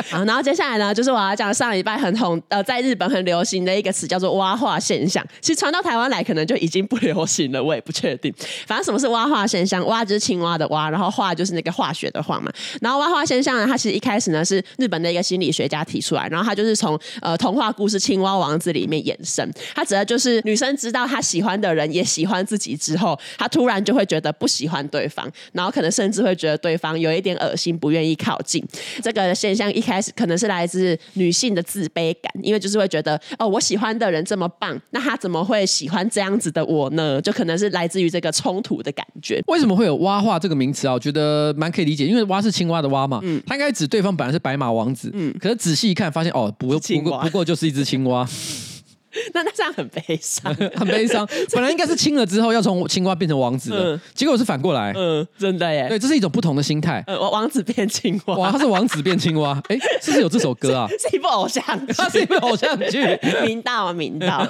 [0.10, 5.24] 好，然后接下来呢，就是我要讲上礼拜很红，呃，在日本很流行的一个词叫做“蛙化现象”。
[5.42, 8.34] 其实传到台湾来，可能就已经不流行了，我也不确定。
[8.66, 9.86] 反正什么是蛙化现象？
[9.86, 12.52] 蛙就是青蛙的蛙，然后化就是那个化学的化嘛。
[12.82, 19.48] 然后蛙化现象呢，它其实一开始呢是日本的一个心理学家提出来，然后他就是从呃童话故事《青蛙王子》里面衍生。
[19.76, 27.78] 他指的就是女生知道她喜欢的人也喜欢自己之后，她突然就会觉得不喜欢对方，然后可能甚至会觉得对方有一点恶心。
[27.84, 28.64] 不愿意靠近
[29.02, 37.20] 这个现象，一开始可能是来自女性的自卑感，因为就是会觉得哦，我喜欢的人这么棒，那他怎么会喜欢这样子的我呢？
[37.22, 39.42] 就可能是来自于这个冲突的感觉。
[39.48, 40.94] 为什么会有蛙化这个名词啊？
[40.94, 48.28] 我觉得蛮可以理解，因为蛙是青蛙的蛙嘛，嗯，他应该指对方本来是白马王子，嗯，可是仔细一看发现哦，不不过不过就是一只青蛙。
[49.34, 51.28] 那那这样很悲伤， 很悲伤。
[51.54, 54.94] 本来应该是亲了之后要从青蛙变成王子的，嗯、结果是反过来。
[54.96, 55.88] 嗯，真的耶。
[55.88, 57.04] 对，这是一种不同的心态。
[57.08, 58.36] 呃，王子变青蛙。
[58.36, 59.62] 哇，他是王子变青蛙。
[59.70, 60.88] 哎，是不是有这首歌啊？
[60.90, 63.04] 是，是一部偶像剧，它是一部偶像剧，
[63.46, 64.48] 明道啊，明道。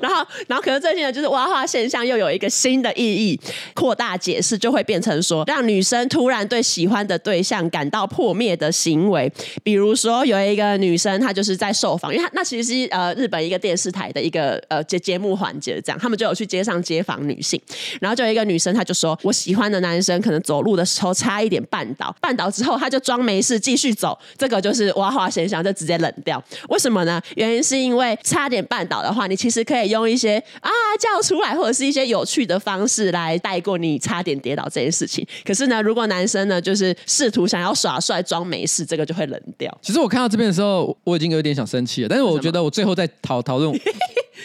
[0.00, 3.40] 然后，然后，可是最近呢，就是蛙化现象又有一个新的意义，
[3.74, 9.30] 扩大解释，就会变成说，让女生突然对喜欢的对象感到破灭的行为。
[9.62, 17.60] 比如说，有一个女生，她就是在受访，因为她那其实是呃日本一个电视台的一个呃节节目环节，这样他们就有去街上街访女性，
[18.00, 26.42] 然后就有一个女生，她就说，我喜欢的男生可能走路的时候差一点绊倒，绊倒之后他就装没事继续走，这个就是挖花现象，就直接冷掉。
[26.68, 27.22] 为什么呢？
[27.36, 35.24] 原因是因为差点绊倒的话，你其实可以用一些啊叫出来，或者是一些有趣的方式来带过你差点跌倒这件事情。
[35.44, 39.72] 可是呢，如果男生呢就是试图想要耍帅装没事，这个就会冷掉。
[39.80, 43.72] 其实我看到这边的时候，我已经有点想生气了，但是我觉得我最后再讨讨论。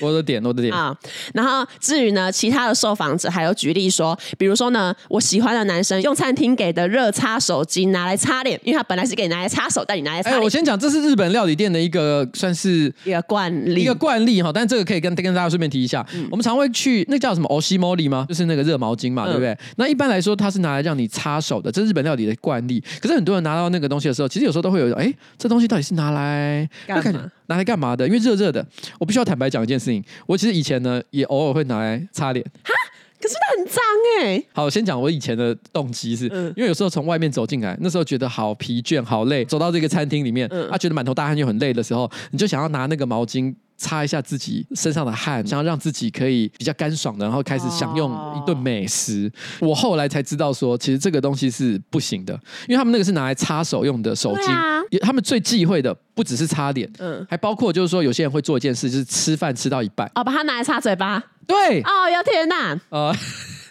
[0.02, 0.96] 我的点，我的点啊。
[1.34, 14.52] 然后至于呢，其他的受访者还有举例说，比如说呢，我喜欢的男生用餐厅给的热擦手巾拿来擦脸，因为他本来是给你拿来擦手，但你拿来擦我先讲，这是日本料理店的一个算是一个惯例，一个惯例哈。
[14.54, 18.26] 但是这个可以跟跟大家顺便提一下，嗯、我们常会去那叫什么欧西莫里吗？
[18.30, 19.58] 就是那个热毛巾嘛，嗯、对不对？
[19.78, 22.84] 那一般来说，它是拿来让你擦手的，这是日本料理的惯例。
[23.02, 27.32] 可是很多人拿到那个东西的时候，其实有时候都会有，哎，这东西到底是拿来干嘛？
[27.48, 28.06] 拿来干嘛的？
[28.08, 28.66] 因为热热的，
[29.00, 30.04] 我必须要坦白讲一件事情。
[30.26, 32.46] 我其实以前呢，也偶尔会拿来擦脸。
[32.64, 32.74] 哈，
[33.22, 33.84] 可是它很脏
[34.22, 34.44] 哎。
[34.54, 43.54] 好，我先讲我以前的动机是，嗯、因为有时候从外面走进来，那时候觉得好疲倦、好累，走到这个餐厅里面，嗯、啊，觉得满头大汗又很累的时候，你就想要拿那个毛巾。
[43.78, 49.32] 擦一下自己身上的汗，想要让自己可以比较干爽的，然后开始享用一顿美食。
[49.62, 49.70] Oh.
[49.70, 52.34] 我后来才知道说，其实这个东西是不行的，
[52.68, 63.16] 因为他们那个是拿来擦手用的手巾，啊、他们最忌讳的不只是擦脸，嗯，还包括就是说有些人会做一件事，就是吃饭吃到一半，哦，把它拿来擦嘴巴，对，哦，有天哪，呃。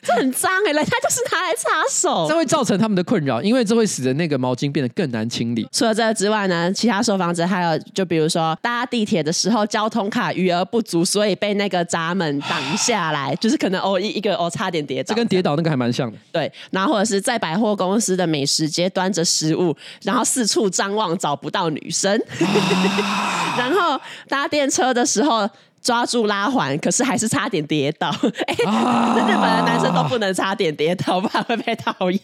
[0.07, 5.67] 这很脏哎、欸，来，他就是拿来擦手，这会造成他们的困扰，因为这会使得那个毛巾变得更难清理。
[5.73, 16.17] 除了这个之外呢，其他受访者还有，就比如说搭地铁的时候，交通卡余额不足，所以被那个闸门挡下来，就是可能哦一一个哦差点跌倒，这跟跌倒那个还蛮像的。
[16.31, 22.21] 对，然后或者是在百货公司的美食街端着食物，然后四处张望找不到女生，
[23.59, 25.49] 然后搭电车的时候。
[25.87, 28.09] 抓住拉环，可是还是差点跌倒。
[28.49, 32.21] 哎、欸，啊、 日本的男生都不能差点跌倒，不然会被讨厌。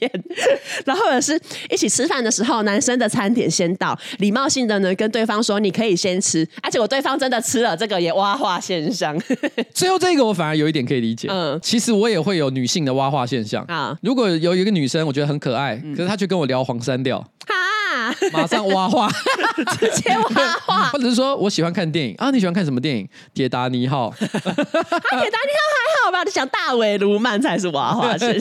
[0.85, 9.17] 然后或者是一起吃饭的时候，男生的餐点先到，礼貌性的呢跟对方说你可以先吃，而、啊、且我对方真的吃了，这个也挖化现象。
[9.73, 11.29] 最后这个我反而有一点可以理解。
[11.31, 13.97] 嗯，其实我也会有女性的挖化现象啊。
[14.03, 17.01] 如果有一个女生我觉得很可爱，嗯、可是她却跟我聊黄山
[18.21, 18.31] 料。
[18.33, 19.09] 马上挖话，
[19.79, 22.31] 直接挖话，或者是说我喜欢看电影啊？
[22.31, 23.09] 你喜欢看什么电影？
[23.35, 24.09] 铁达尼号。
[24.15, 26.23] 啊，铁达尼号还好吧？
[26.25, 28.33] 你讲大尾卢曼才是挖话， 是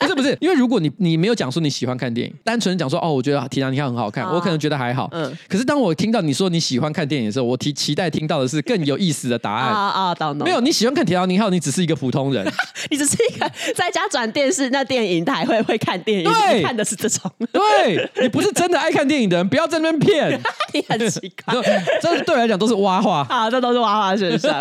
[0.00, 0.36] 不是不是？
[0.40, 5.08] 因为如果你你没有讲说你喜欢看电影，单纯讲说哦，我觉得铁达尼号很好看，我可能觉得还好。
[5.12, 5.36] 嗯。
[5.48, 10.14] 可是当我听到你说你喜欢看电影的时候，我提期待听到的是更有意思的答案啊啊！
[10.14, 10.46] 懂懂。
[10.46, 12.46] 没有，你喜欢看铁达尼号，你只是一个普通人，
[12.90, 17.30] 你只是一个在家转电视那电影台会会看电影，对，看的是这种。
[17.52, 20.40] 对，你不是真的爱看电影的人，不要在那边骗。
[20.72, 21.54] 你很奇怪，
[22.00, 24.52] 这对我来讲都是挖话 啊，这都是蛙化现象。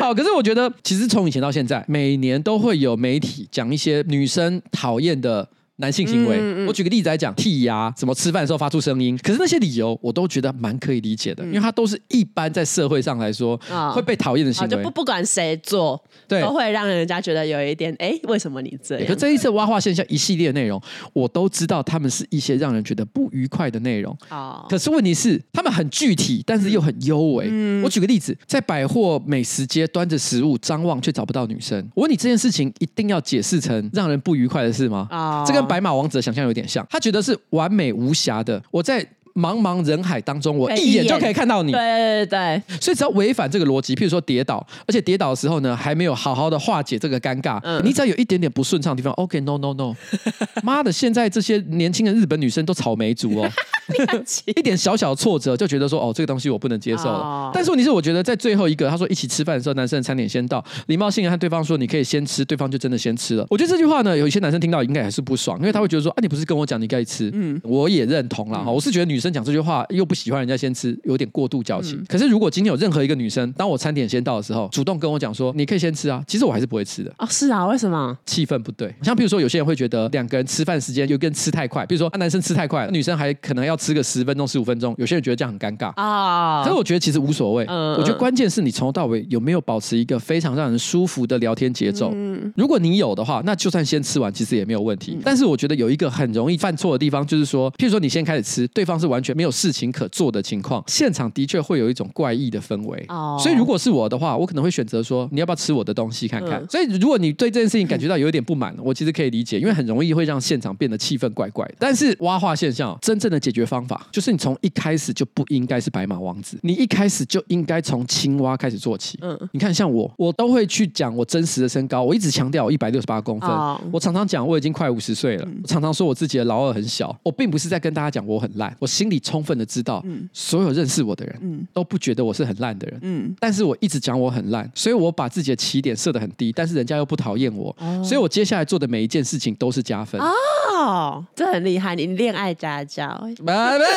[0.00, 5.46] 好，可是我觉得，其实从以前到现在，每年都会有媒体讲一些女生讨厌的。
[5.76, 19.06] 男性行为，嗯嗯、我举个例子来讲，剔牙，什么吃饭的时候发出声音，可是那些理由我都觉得蛮可以理解的，嗯、因为它都是一般在社会上来说、哦、会被讨厌的行为，就不不管谁做，对，都会让人家觉得有一点，哎，为什么你这样？
[19.06, 20.80] 可这一次挖化现象一系列内容，
[21.12, 24.16] 我都知道他们是一些让人觉得不愉快的内容。
[24.30, 27.48] 哦，可是问题是，他们很具体，但是又很幽微。
[27.50, 35.06] 嗯、我举个例子，在百货美食街端着食物张望却找不到女生，我问你这件事情一定要解释成让人不愉快的事吗？
[35.10, 35.65] 啊、哦，这个。
[35.66, 38.62] 白马王子的想象有点像，他觉得是完美无瑕的。
[38.70, 39.06] 我在。
[39.36, 41.70] 茫茫人海当中，我一眼就可以看到你。
[41.70, 49.94] 对对对，所以只要违反这个逻辑，譬如说跌倒，而且跌倒的时候呢，还没有好好的化解这个尴尬，嗯、你只要有一点点不顺畅的地方，OK，no no no，
[50.64, 53.48] 妈的，现在这些年轻的日本女生都草莓族哦，
[54.56, 57.18] 一点小小挫折就觉得说，哦，这个东西我不能接受了。
[57.18, 63.46] 哦、但是问题是，我觉得在最后一个，他说一起吃饭的时候，男生的餐点先到，礼貌性的和对方说你可以先吃，对方就真的先吃了。
[63.50, 67.30] 我觉得这句话呢，有一些男生听到应该还是不爽，因为他会觉得说，啊，你不是跟我讲你该吃？
[67.34, 69.25] 嗯，我也认同了哈，我是觉得女生。
[69.26, 71.98] 生讲这句话又不喜欢人家先吃，有点过度矫情。
[71.98, 77.12] 嗯、可是如果今天有任何一个女生，当我餐点先到的时候，主动跟我讲说你可以先吃啊，其实我还是不会吃的。
[77.18, 78.16] 哦，是啊，为什么？
[78.24, 78.94] 气氛不对。
[79.02, 86.62] 像比如说有些人会觉得两个人吃饭时间有个人吃太快，比如说男生吃太快，女生还可能要吃个十分钟、十五分钟，有些人觉得这样很尴尬啊。
[86.64, 87.64] 可是我觉得其实无所谓。
[87.68, 92.12] 嗯，我觉得关键是你从头到尾有没有保持一个非常让人舒服的聊天节奏。
[92.14, 95.12] 嗯，如果你有的话，那就算先吃完，其实也没有问题。
[95.14, 103.04] 嗯、但是我觉得有一个很容易犯错的地方，就是说，譬如说你先开始吃，对方是完全没有事情可做的情况，现场的确会有一种怪异的氛围。
[103.08, 106.60] 哦，所以如果是我的话，我可能会选择说，你要不要吃我的东西看看？
[106.60, 111.74] 嗯、所以如果你对这件事情感觉到有一点不满，我其实可以理解，因为很容易会让现场变得气氛怪怪的。
[111.78, 119.18] 但是蛙化现象真正的解决方法，就是你从一开始就不应该是白马王子，你一开始就应该从青蛙开始做起。
[119.22, 140.20] 嗯，你看像我，我都会去讲我真实的身高，我一直强调我一百六十八公分，哦、我常常讲我已经快五十岁了，嗯、我常常说我自己的老二很小，我并不是在跟大家讲我很烂，我心里充分的知道，嗯、所有认识我的人，嗯、都不觉得我是很烂的人，嗯，但是我一直讲我很烂，所以我把自己的起点设得很低，但是人家又不讨厌我，哦、所以我接下来做的每一件事情都是加分。
[140.20, 143.20] 哦，这很厉害，你恋爱家教，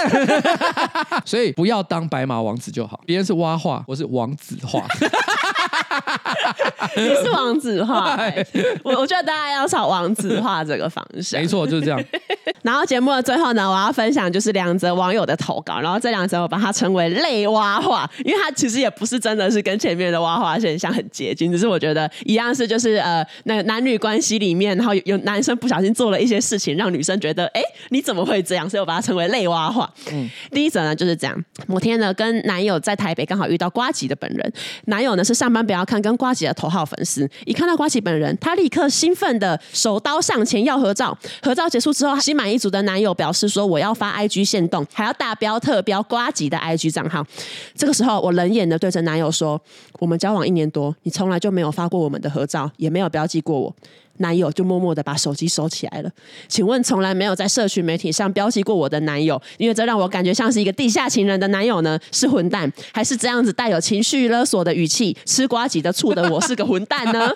[1.25, 4.85] 所以不要当白马王子就好，别人是蛙画，我是王子画。
[6.95, 8.47] 你是王子画，欸，
[8.83, 11.39] 我我觉得大家要朝王子画这个方向。
[11.39, 12.03] 没错，就是这样。
[12.63, 28.69] 然后节目的最后呢，我要分享就是两则网友的投稿，然后这两则我把它称为泪蛙化，因为它其实也不是真的是跟前面的蛙化现象很接近，只是我觉得一样是就是呃，那个男女关系里面，然后有男生不小心做了一些事情，让女生觉得哎，你怎么会这样？
[28.69, 29.89] 所以我把它称为泪蛙化。
[30.11, 34.53] 嗯，第一则呢就是这样，某天呢跟男友在台北刚好遇到瓜吉的本人，
[34.85, 41.17] 男友呢是上班不要看跟瓜吉的头号粉丝，一看到瓜吉本人，他立刻兴奋的手刀上前要合照。
[41.41, 47.25] 合照结束之后，心满一组的男友表示说：“我要发 IG 限动，还要大标特标瓜吉的 IG 账号。”
[47.75, 49.59] 这个时候，我冷眼的对着男友说
[49.99, 53.73] ：“我们交往一年多，你从来就没有发过我们的合照，也没有标记过我。”
[54.19, 56.09] 男友就默默的把手机收起来了。
[56.47, 61.99] 请问，从来没有在社群媒体上标记过我的男友，因为这让我感觉像是一个地下情人的男友呢？
[62.11, 65.15] 是混蛋，还是这样子带有情绪勒索的语气？
[65.25, 67.31] 吃瓜级的醋的我是个混蛋呢？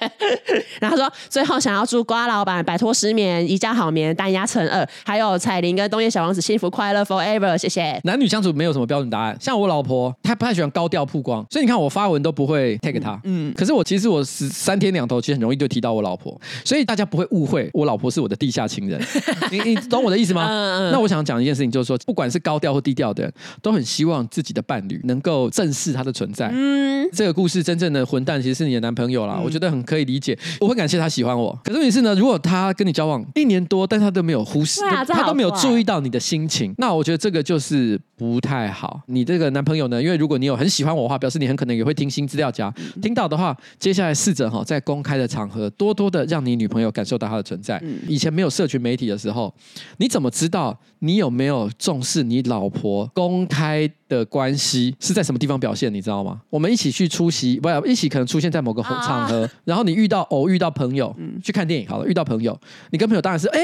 [0.80, 7.56] 然后他说，最后想要祝瓜老板摆脱失眠，宜家好眠，单压成二，还有彩铃跟东叶小王子幸福快乐 forever。
[7.58, 8.00] 谢谢。
[8.04, 13.20] 男女相处没有什么标准答案，像我老婆，她不太喜欢高调曝光，所以你看我发文都不会 take 她。
[13.24, 15.97] 嗯，可是我其实我是三天两头，其实很容易就提到我。
[15.98, 19.00] 我老婆，所以大家不会误会我老婆是我的地下情人。
[19.50, 20.46] 你你懂我的意思吗？
[20.48, 20.92] 嗯嗯。
[20.92, 26.50] 那我想讲一件事情，就是说，不管是高调或低调的人，都很希望自己的伴侣能够正视他的存在。
[26.52, 30.38] 嗯，这个故事真正的混蛋其实是你的男朋友啦，嗯、我觉得很可以理解。
[30.60, 31.58] 我会感谢他喜欢我。
[31.64, 39.00] 可是问题是呢，如果他跟你交往一年多，但他都没有忽视，啊、他都没有注意到你的心情，那我觉得这个就是不太好。
[39.06, 42.72] 你这个男朋友呢，因为如果你有很喜欢我的话，表示你很可能也会听新资料夹。
[42.76, 45.87] 嗯、听到的话，接下来试着哈，在公开的场合多。
[45.88, 47.80] 多多的让你女朋友感受到她的存在。
[47.82, 49.52] 嗯、以前没有社群媒体的时候，
[49.98, 55.92] 你怎么知道你有没有重视你老婆公开的关系是在什么地方表现？
[55.92, 56.40] 你知道吗？
[56.50, 62.58] 我们一起去出席，不要一起可能出现在某个场合，啊、然后你遇到偶遇到朋友，嗯、去看电影好了，遇到朋友，
[62.90, 63.60] 你跟朋友当然是哎，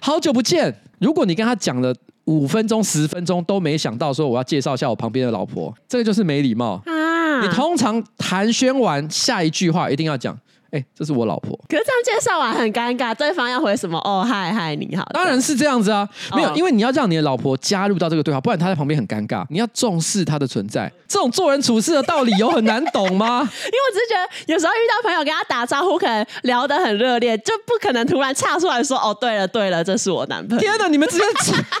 [0.00, 0.74] 好久不见。
[0.98, 6.82] 如果你跟他讲了五分钟、十分钟都没想到说我要介绍一下我旁边的老婆，这个就是没礼貌。
[6.84, 10.36] 啊、你通常寒暄完下一句话一定要讲。
[10.70, 11.58] 哎，这是我老婆。
[11.68, 13.98] 可是这样介绍完很尴尬，对方要回什么？
[14.04, 15.04] 哦，嗨嗨，你好。
[15.14, 19.44] 当然是这样子啊，没有，因为你要让你的老婆加入到这个对话，不然她在旁边很尴尬。
[19.48, 23.40] 你要重视她的存在，这种做人处事的道理有很难懂吗？
[23.40, 31.24] 因为我只是觉得有时候遇到朋友跟他打招呼，可能聊得很热烈，就不可能突然岔出来说：“哦，对了对了，这是我男朋友。”天哪，你们直接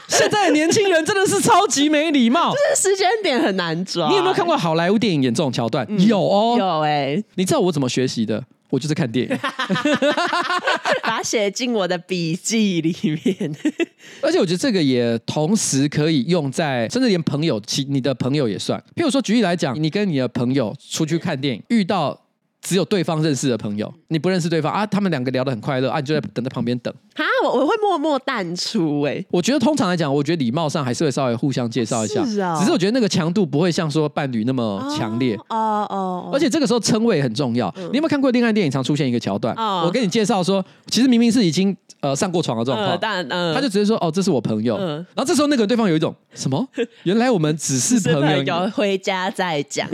[0.08, 4.08] 现在的年轻人真的是超级没礼貌，就 是时间点很难抓。
[4.08, 5.86] 你有没有看过好莱坞电影演这种桥段？
[5.90, 7.24] 嗯、有哦，有哎、欸。
[7.34, 8.42] 你知道我怎么学习的？
[8.70, 9.36] 我就是看电影，
[11.02, 13.56] 把它写进我的笔记里面。
[14.22, 18.78] 而且我觉得这个也同时可以用在，甚至连朋友，其你的朋友也算。
[18.94, 22.27] 譬如说，举例来讲，你跟你的朋友出去看电影，遇到。
[22.68, 24.84] 只有对方认识的朋友，你不认识对方啊？
[24.84, 26.92] 他们两个聊得很快乐啊，你就在等在旁边等。
[27.14, 29.26] 啊，我我会默默淡出哎、欸。
[29.30, 32.22] 我觉得通常来讲，我觉得礼貌上还是会稍微互相介绍一下。
[32.26, 32.56] 是啊、哦。
[32.60, 35.34] 只是我觉得那个强度不会像说伴侣那么强烈。
[35.48, 36.30] 哦哦。
[36.30, 37.72] 而且这个时候称谓很重要。
[37.78, 39.54] 嗯、你有没有看过恋爱电影常出现一个桥段？
[39.56, 44.76] 哦、我跟你介绍说，其实明明是已经呃上过床的状况，呃但呃、他就直接说哦，这是我朋友。
[44.76, 46.68] 嗯、然后这时候那个对方有一种什么？
[47.04, 49.88] 原来我们只是朋友，友回家再讲，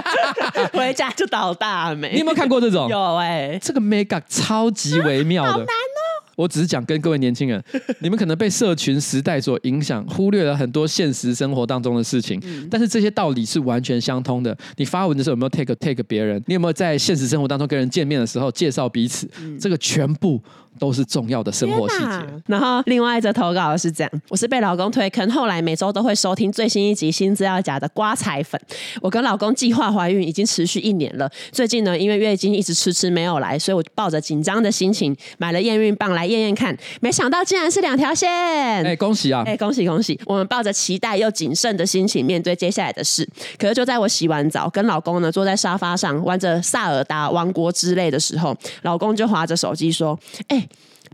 [0.72, 2.05] 回家就倒大霉。
[2.12, 2.88] 你有没有看过这种？
[2.88, 5.50] 有哎、欸，这个 make up 超级微妙的。
[5.52, 6.02] 好难哦。
[6.36, 7.62] 我只是讲跟各位年轻人，
[8.00, 12.38] 你们可能被社群时代所影响，忽略了很多现实生活当中的事情。
[12.44, 14.54] 嗯、但是这些道理是完全相通的。
[14.76, 16.42] 你发文的时候有没有 take take 别人？
[16.46, 19.26] 你有没有在现实生活当中跟人见面的时候介绍彼此？
[19.40, 20.42] 嗯、这个全部。
[20.78, 22.42] 都是重要的生活细节。
[22.46, 28.60] 然后另外一则投稿是这样：我是被老公推坑，后来每周都会收听最新一集新资料夹的瓜彩粉。
[29.00, 31.30] 我跟老公计划怀孕已经持续一年了。
[31.52, 36.76] 最近呢，因为月经一直迟迟没有来，所以我抱着紧张的心情买了验孕棒来验验看。
[37.00, 38.28] 没想到竟然是两条线！
[38.28, 39.42] 哎，恭喜啊！
[39.46, 40.18] 哎，恭喜恭喜！
[40.26, 43.26] 我们抱着期待又谨慎的心情面对接下来的事。
[43.58, 50.64] 可是就在我洗完澡，跟老公呢坐在沙发上玩着萨尔达王国之类的时候，老公就划着手机说：“哎。”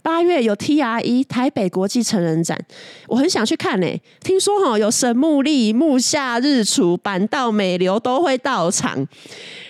[0.03, 2.59] 八月有 TRE 台北国际成人展，
[3.07, 4.03] 我很想去看呢、欸。
[4.23, 9.07] 听说哈有神木利、木下日出、板道美流都会到场。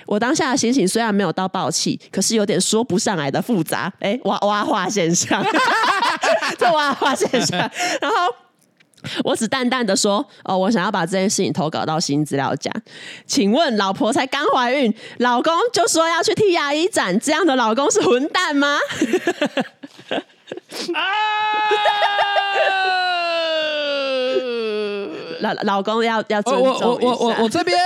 [0.06, 3.92] 我当下的心情虽然没有到爆气，可是有点说不上来的复杂。
[4.00, 5.44] 哎、欸，挖挖话现象，
[6.58, 7.58] 这挖话现象。
[8.00, 8.16] 然后
[9.24, 12.70] 我只淡淡的说：“哦，我想要把这件事情投稿到新资料夹。
[13.26, 18.78] 请问老婆才刚怀孕，老公就说要去 TRE 展，这样的老公是混蛋吗？”
[20.94, 21.02] 啊！
[25.40, 26.86] 老老公要要尊重一下。
[26.86, 27.76] 我我我我我这边。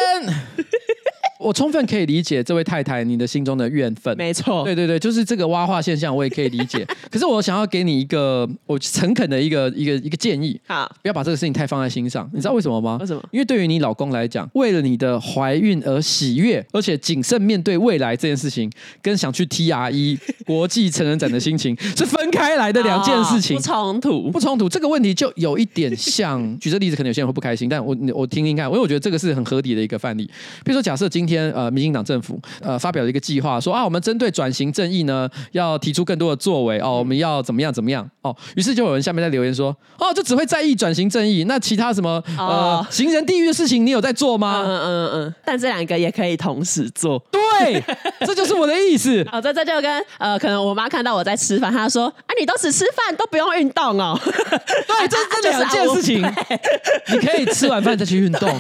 [1.47, 6.85] 我充分可以理解这位太太你的心中的怨愤，没错，对对对，就是这个挖化现象，我也可以理解。
[7.09, 12.29] 可是我想要给你一个我诚恳的一个一个一个建议，好，不要把这个事情太放在心上。
[12.35, 12.99] 你知道为什么吗？
[13.01, 13.23] 为什么？
[13.31, 18.69] 因为对于你老公来讲，为了你的怀孕而喜悦，而且谨慎面对未来这件事情，
[19.01, 24.69] 跟想去 TRE 国际成人展的心情是分开来的两件事情，不冲突，不冲突。
[24.69, 30.25] 这个问题就有一点像，举这例子，可能有些人会不开心，但我我听听看，因为我觉得这个是很合理的一个范例。
[30.65, 38.35] 比如说，假设今天呃，民进党政府呃发表了一个计划，说啊，我们针对转型正义呢，要提出更多的作为哦，我们要怎么样怎么样哦。
[38.55, 44.63] 于是就有人下面在留言说，哦，就只会在意转型正义，那其他什么呃行人地狱的事情，你有在做吗？
[44.65, 45.35] 嗯嗯嗯。
[45.45, 47.23] 但这两个也可以同时做。
[47.31, 47.83] 对，
[48.27, 49.25] 这就是我的意思。
[49.33, 54.19] 哦，这这就跟呃，可能我妈看到我在吃饭，她说啊，你都只吃饭，都不用运动哦。
[54.23, 56.21] 对，这这两件事情，
[57.13, 58.51] 你可以吃完饭再去运动。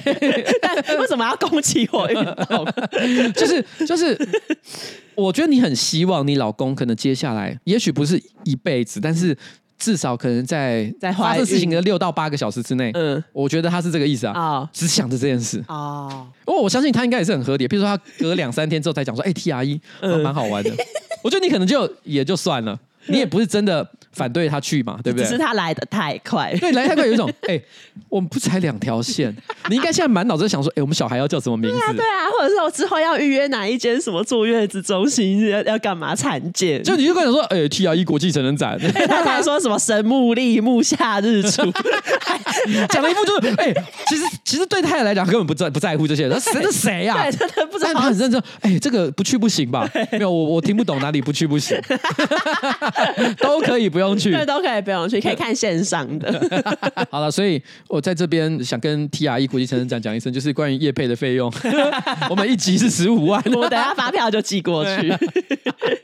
[0.60, 2.06] 但为什么要攻击我
[3.34, 4.16] 就是就是，
[5.14, 9.36] 我觉得你很希望你老公可能接下来，也许不是一辈子，但是
[9.78, 16.26] 至少可能在在发生事情的六到八个小时之内，嗯，我觉得他是这个意思啊，哦、只想着这件事哦。
[16.44, 19.80] 不过我相信他应该也是很合理，比如说他隔两三天之后才讲说，哎，TRE
[20.22, 20.70] 蛮好玩的，
[21.22, 22.78] 我觉得你可能就也就算了。
[23.08, 25.26] 你也不是真的反对他去嘛，对不对？
[25.26, 26.54] 只是他来的太快。
[26.58, 27.64] 对，来太快有一种， 哎、欸，
[28.08, 29.34] 我们不才两条线，
[29.68, 31.76] 你应该现在满脑子在想说，哎、欸，我们小孩要叫什么名字？
[31.76, 36.82] 对啊，对啊，或者是我之后要预约哪一间什么坐月子中心，要要干嘛产检？
[36.82, 41.62] 就你就跟他说，哎、欸，TRE 国际成人展，他还说什么神木立木下日出，
[42.88, 47.22] 讲了一副就是，哎、欸，其实其实对太太来讲根本不在不在乎这些，他谁是谁呀？
[47.30, 47.92] 对，真的不知道。
[47.92, 49.88] 他很认真，哎、欸，这个不去不行吧？
[50.12, 51.76] 没有，我我听不懂哪里不去不行。
[53.38, 56.30] 都可以不用去，对，都可以不用去，可以看线上的。
[57.10, 61.50] 好了，所以我在这边想跟 TRE 国际成人展讲一声，就是关于业配的费用，
[62.28, 65.10] 我们一集是十五万，我等下发票就寄过去。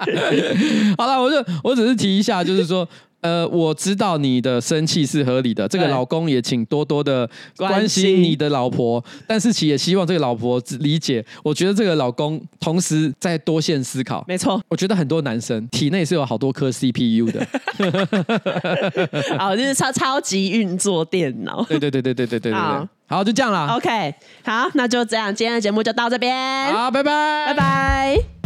[0.97, 2.89] 好了，我就我只是提一下，就是说。
[3.23, 11.25] 呃，我知道你的生气是合理的，这个老公也请多多的关心你的老婆，但是其也希望这个老婆理解。
[11.43, 14.61] 我觉得这个老公同时在多线思考，没错。
[14.69, 17.47] 我觉得很多男生体内是有好多颗 CPU 的，
[19.39, 21.65] 哦，就是超超级运作电脑。
[21.69, 23.69] 对对对对对对对对，好，好，就这样了。
[23.77, 24.15] OK，
[24.45, 26.73] 好，那就这样，今天的节目就到这边。
[26.73, 28.42] 好，拜拜，拜拜。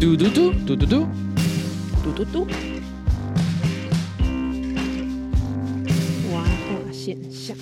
[0.00, 1.08] 嘟嘟嘟嘟嘟嘟
[2.04, 2.46] 嘟嘟嘟，
[6.32, 7.56] 蛙化现象。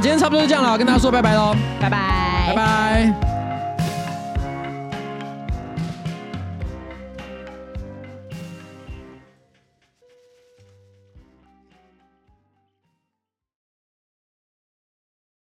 [0.00, 3.29] 今天差不多就这样了，跟大家说拜拜喽，拜拜，拜拜。